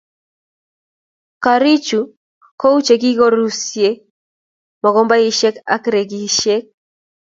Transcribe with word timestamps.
Garichu 1.43 1.99
kou 2.61 2.77
chekikorisie, 2.85 3.89
mogombesiek 4.83 5.55
ak 5.75 5.83
rekisiek 5.93 6.63